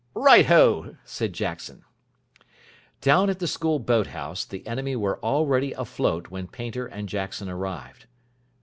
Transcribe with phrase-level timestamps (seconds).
[0.15, 1.83] "Right ho," said Jackson.
[3.01, 7.47] Down at the School boat house the enemy were already afloat when Painter and Jackson
[7.47, 8.07] arrived.